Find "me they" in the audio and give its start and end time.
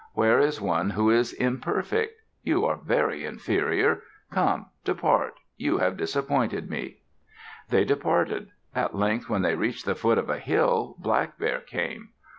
6.71-7.85